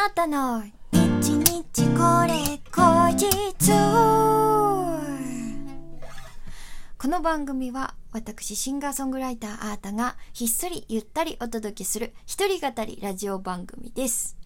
[0.00, 3.72] あたの一日これ後日
[6.96, 14.36] この番組は私シンガーソングライターあーたがひっそりゆったりお届けする一人語りラジオ番組です。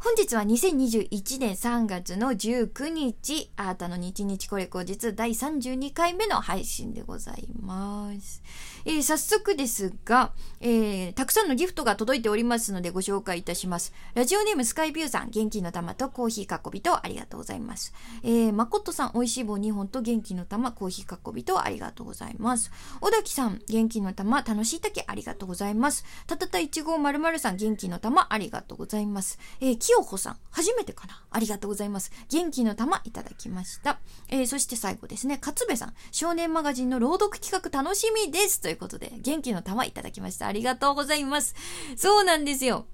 [0.00, 8.40] 本日は2021年3月の19日、あーたの日日これ後日第32回目の配信でございます。
[8.84, 13.92] えー早速ですが、えーたくさんのギフトが届いておりますのでご紹介いたします。
[14.14, 17.92] ラジオネームスカイビューさん、元気の玉とコーヒーかっこびとありがとうございます。
[18.22, 22.70] えー、まことさん、美味しい棒2本と元気の玉、コーヒーかっこびとありがとうございます。
[23.00, 26.04] 小滝さん、元気の玉、楽しい竹ありがとうございます。
[26.28, 29.40] たたた1500さん、元気の玉、ありがとうございます。
[29.60, 31.22] えー、きよこさん、初めてかな？
[31.30, 32.12] ありがとうございます。
[32.28, 34.00] 元気の玉、いただきました。
[34.28, 38.60] えー、そして最後ですね、勝部さん、少年マガジンの朗読企画楽しみです。
[38.60, 40.46] ということで、元気の玉いただきました。
[40.46, 41.54] ありがとうございます。
[41.96, 42.84] そうなんですよ。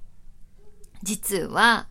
[1.02, 1.88] 実は、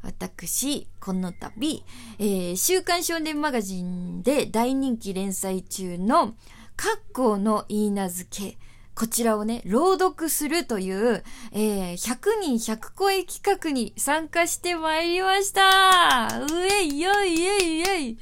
[0.00, 1.84] 私、この度、
[2.18, 6.34] えー週刊少年マガジンで大人気連載中の、
[6.76, 8.58] 格好の言い名付け、
[8.96, 18.18] こちらをね、朗読するという、えー100人100声企画に参加してまいりましたうえいよいえいえい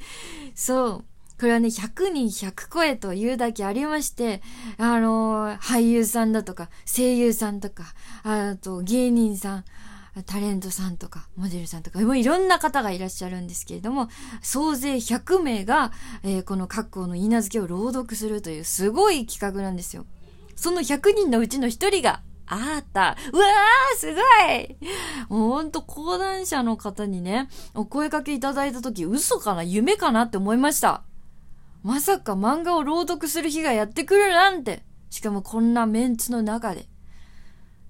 [0.53, 1.05] そう。
[1.39, 4.41] これはね、100人100声というだけありまして、
[4.77, 9.63] あのー俳優さんだとか、声優さんとか、あと芸人さん、
[10.25, 14.09] タレントさんとか、モデルさんとか、もういろんな方がいらっしゃるんですけれども、
[14.41, 20.05] 総勢100名が、えーこの格好の稲付けを朗読するというすごい企画なんですよ。
[20.55, 23.17] その100人のうちの1人が、あーた。
[23.33, 24.21] うわーすご
[24.53, 24.77] い
[25.29, 29.63] ほんと講談社の方にね、お声かけいただいた時、嘘かな？
[29.63, 30.23] 夢かな？
[30.23, 31.03] って思いました。
[31.83, 34.83] まさか漫画を朗読する日がやってくるなんて。
[35.09, 36.87] しかもこんなメンツの中で。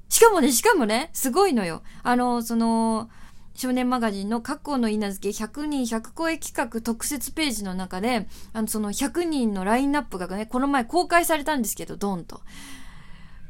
[0.10, 1.82] しかもね、しかもね、すごいのよ。
[2.04, 3.10] あの、その、
[3.56, 12.42] 少年マガジンの過去の稲付け100人100声企画特設ページの中で、あの、その100人のラインナップがね、この前公開されたんですけど、ドンと。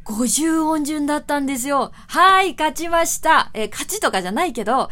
[0.06, 1.92] 50音順だったんですよ。
[2.08, 3.50] はい、勝ちました。
[3.56, 4.90] えー勝ちとかじゃないけど、は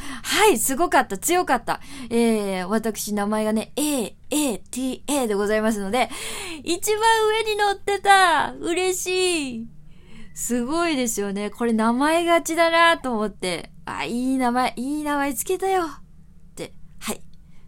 [0.52, 1.80] い、すごかった、強かった。
[2.10, 6.10] えー、私、名前がね、A、A、T、A でございますので、
[6.64, 9.68] 一番上に乗ってた嬉しい
[10.34, 11.50] すごいですよね。
[11.50, 15.90] これ名前勝ちだなと思って、あ、いい名前、いい名前つけたよっ
[16.56, 17.22] て、はい、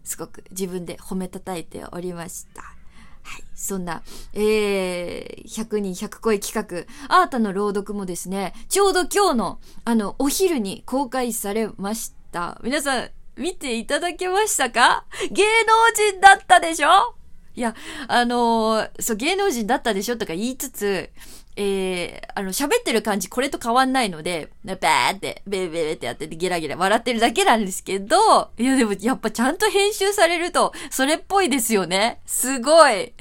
[0.03, 2.61] すごく自分で褒めたたえておりました。
[2.61, 3.43] はい。
[3.55, 12.59] そんな、えー、100人100声企画、アータの朗読もですね、ちょうど今日の、あの、お昼に公開されました。
[12.63, 15.05] 皆さん、見ていただけましたか？
[15.31, 17.15] 芸能人だったでしょ？
[17.55, 17.75] いや、
[18.07, 20.17] あのーそう、芸能人だったでしょ？
[20.17, 21.09] とか言いつつ、
[21.57, 32.19] えー、あの、喋ってる感じこれと変わんないので、バーって、ベーベーってやっててゲラゲラ笑ってるだけなんですけど、いやでもやっぱちゃんと編集されると、それっぽいですよね。
[32.25, 33.13] すごい。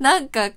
[0.00, 0.52] なんか、わ、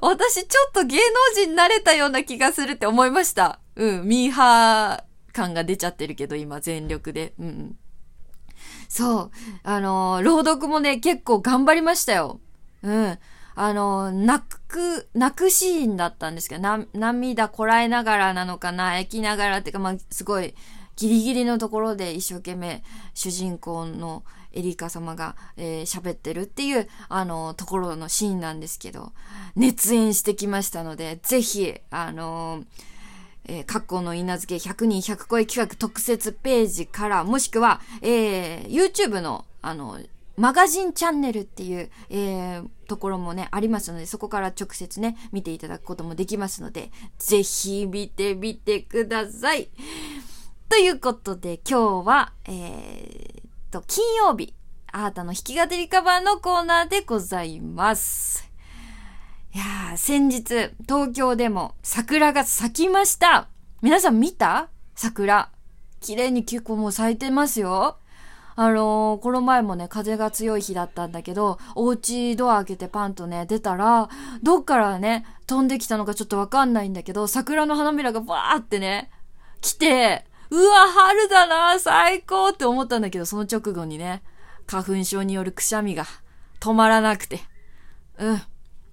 [0.00, 1.02] 私ちょっと芸能
[1.34, 3.60] 人になれたような気がするって思いました。
[3.76, 7.34] うん、ミーハー感が出ちゃってるけど、今全力で。
[7.38, 7.76] うん。
[8.88, 9.30] そう。
[9.62, 12.40] あのー朗読もね、結構頑張りましたよ。
[12.82, 13.18] うん。
[13.56, 20.54] あの泣く、泣くシーンだったんですけど、な、涙こらえながらなのかな、泣きながらっていうか、まあ、すごい、
[20.96, 22.82] ギリギリのところで一生懸命、
[23.14, 29.12] 主人公のエリカ様が、えー喋ってるっていう、あのところのシーンなんですけど、
[29.56, 32.64] 熱演してきましたので、ぜひ、あのー
[33.46, 39.98] えー、格好の稲付け100人100声企画特設ページから、もしくは、えー、YouTube の、あの、
[40.36, 49.68] マガジンチャンネルっていう、えー、ところもね、ありますので、そこから直接ね、見ていただくこともできますので、ぜひ見てみてください。
[50.68, 54.54] ということで、今日は、えー、と、金曜日、
[54.92, 58.48] あーたの弾き語りカバーのコーナーでございます。
[59.54, 63.48] いやー、先日、東京でも桜が咲きました。
[63.82, 65.50] 皆さん見た桜？
[66.00, 67.98] 綺麗に結構もう咲いてますよ。
[68.56, 74.08] あのーこの前もね、風が強い日だったんだけど、お家ドア開けてパンとね、出たら、
[74.42, 79.10] どっからね、飛んできたのかちょっとわかんないんだけど、桜の花びらがバーってね、
[79.60, 84.22] 来て、うわ、春だな、最高って思ったんだけど、その直後にね、
[84.66, 86.06] 花粉症によるくしゃみが
[86.60, 87.40] 止まらなくて、
[88.18, 88.42] うん。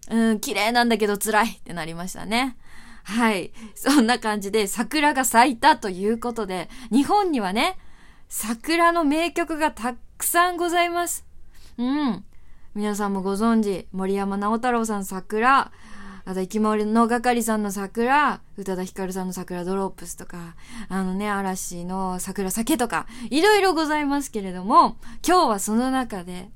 [0.10, 2.58] うん、綺麗なんだけど辛いってなりましたね。
[3.04, 3.52] はい。
[3.76, 7.78] そんな感じで桜が咲いたということで、日本にはね、
[8.34, 11.26] 桜の名曲がたくさんございます。
[11.78, 12.24] うん。
[12.74, 15.70] 皆さんもご存知、森山直太朗さん桜。
[16.24, 20.56] あと、生き物の係さんの桜、宇多田ヒカルさんの桜ドロップスとか、
[20.88, 24.96] あのね、嵐の桜酒とか、いろいろございますけれども、
[25.28, 26.50] 今日はその中で、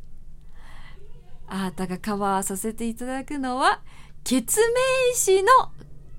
[1.45, 3.81] あなたがカバーさせていただくのは、
[4.23, 5.49] 決名詞の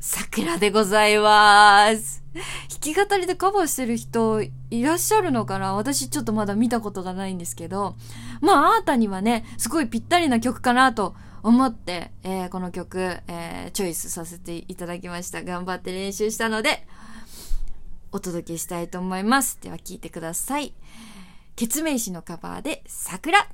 [0.08, 2.22] 桜でございます。
[2.32, 2.44] 弾
[2.80, 5.74] き語りでカバーしてる人いらっしゃるのかな？
[5.74, 7.96] 私ちょっとまだ見たことがないんですけど。
[8.40, 15.42] まあ、あーたにはね、すごいぴったりな曲かなと思って、えー、この曲、えー、チョイスさせていただきました。
[15.42, 16.86] 頑張って練習したので、
[18.12, 19.58] お届けしたいと思います。
[19.60, 20.72] では聴いてください。
[21.56, 23.48] 決名詞のカバーで桜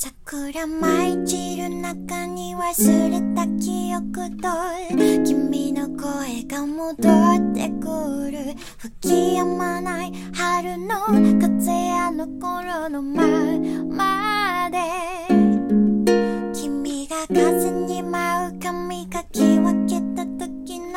[0.00, 4.48] 桜舞い散る中に忘れた記憶と
[5.26, 9.08] 君の声が戻ってくる吹き
[9.40, 11.00] 止まない春の
[11.40, 13.24] 風あの頃のま
[13.88, 14.78] まで。
[16.54, 20.94] 君が風に舞う髪かき分けた時の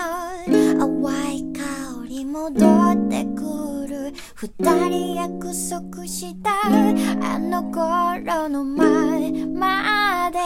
[0.78, 4.50] 淡い香り戻ってくる二
[4.90, 8.91] 人約束したあの頃の前ま
[9.62, 10.40] まで」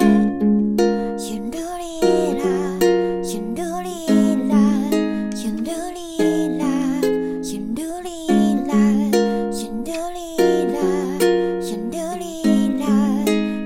[1.20, 2.00] 「ゆるり
[2.40, 2.48] ら
[3.22, 4.08] ゆるり
[4.48, 4.56] ら
[5.36, 6.64] ゆるりら
[7.44, 8.72] ゆるりら
[9.52, 10.40] ゆるり
[10.72, 10.80] ら
[11.60, 12.88] ゆるりら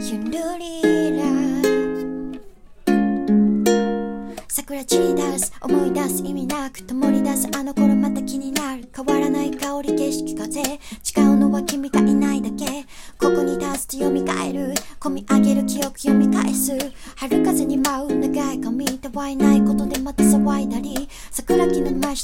[0.03, 1.23] ゆるりら」
[4.50, 5.52] 「桜散り出す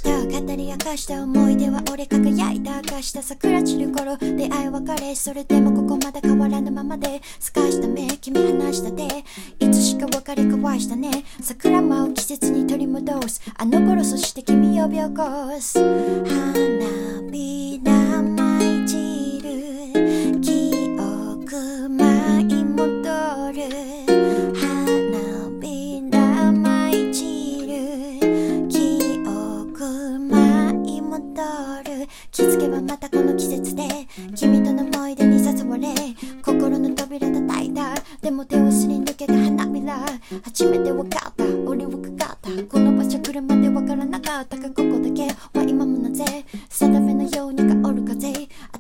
[0.01, 9.05] 語り明かした思い出は俺輝いた明かした桜散る頃出会い別れそれでもここまだ変わらぬままで透かした目君離した手
[9.63, 11.11] いつしか別れ交わしたね
[11.43, 18.42] 桜間を季節に取り戻すあの頃そして君呼び起こす花火だ舞
[44.33, 46.25] からなかったがここだけは今もなぜ
[46.71, 48.33] 定めのように香る風。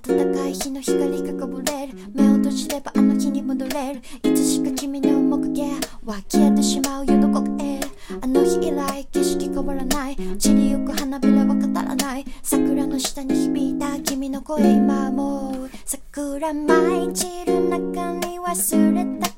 [0.03, 4.01] 暖かい日の光がこぼれる目を閉じればあの日に戻れる。
[4.23, 5.65] いつしか君の面影
[6.07, 7.81] は消えてしまうよどこかへ。
[8.23, 10.17] あの日以来景色変わらない。
[10.39, 12.25] 散りゆく花びらは語らない。
[12.43, 15.69] 桜の下に響いた君の声今も。
[15.85, 19.32] 桜舞い散る中に忘れた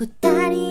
[0.00, 0.69] 二人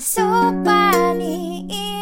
[0.00, 1.97] そばにい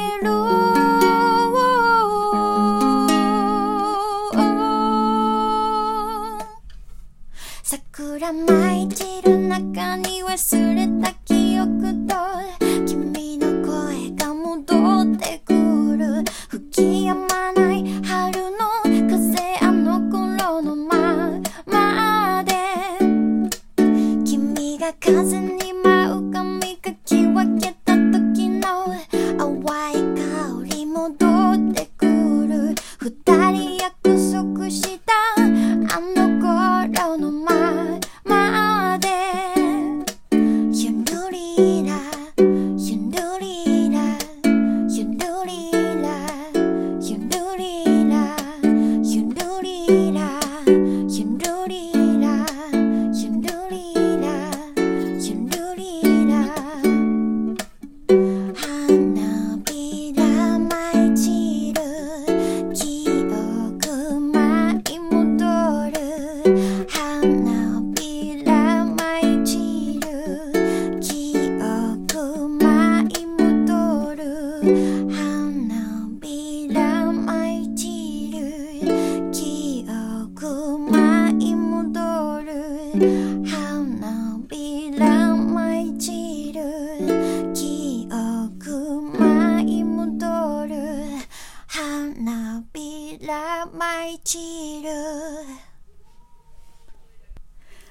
[94.27, 94.91] 舞い散る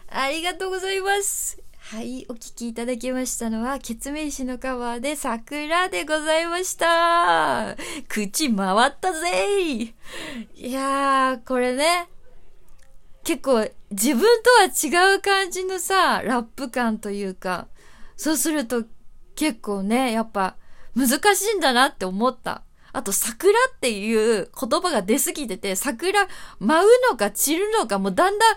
[0.10, 1.58] ありがとうございます。
[1.78, 7.78] はい、お聞きいただきましたのは、ケツメイシのカバーで桜でございました。
[8.10, 9.94] 口回ったぜい
[10.58, 12.10] やー、これね、
[13.24, 17.68] 結構自分とは違う感じのさ、ラップ感というか、
[18.18, 18.84] そうすると
[19.36, 20.58] 結構ね、やっぱ
[20.96, 22.65] 難しいんだなって思った。
[22.96, 26.28] あと、桜っていう言葉が出すぎてて、桜
[26.60, 28.56] 舞うのか散るのかもうだんだん、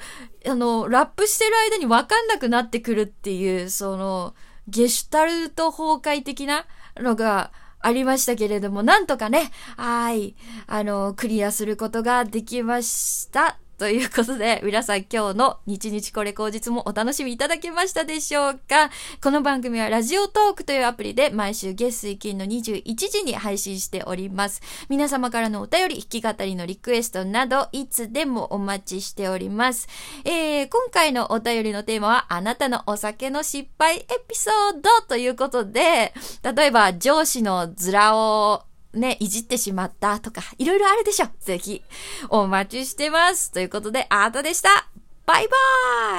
[0.49, 4.37] あの、ラップしてる間にわかんなくなってくるっていう、その、
[4.69, 6.67] ゲシュタルト崩壊的な
[6.97, 10.37] のがありましたけれども、なんとかね、はい、
[10.69, 13.59] あの、クリアすることができました。
[13.79, 18.91] ということで、皆さん今日の日日これ口実もお楽しみいただけましたでしょうか？
[19.23, 24.63] この番組はラジオトークというアプリで毎週月水金の21時に配信しております。
[24.89, 29.87] 皆様からのお便り、弾き語りのリクエストなど、いつでもお待ちしております。
[30.25, 38.65] えー、今回のお便りのテーマは、あなたのお酒の失敗エピソードということで、例えば上司のズラを
[38.95, 41.27] ね、いじってしまったとか、いろいろあるでしょ。
[41.41, 41.83] ぜひ、
[42.31, 43.53] お待ちしてます。
[43.53, 44.89] ということで、アートでした。
[45.27, 45.57] バイバ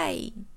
[0.08, 0.49] ーイ